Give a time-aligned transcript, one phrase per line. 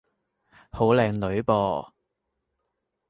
[0.71, 1.91] 好靚女噃